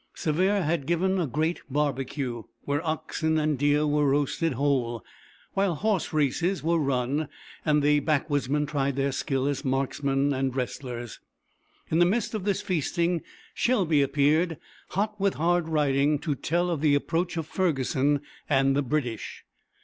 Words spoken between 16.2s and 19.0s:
tell of the approach of Ferguson and the